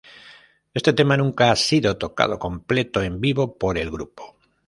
[0.79, 4.35] Este tema nunca ha sido tocado completo en vivo por el grupo.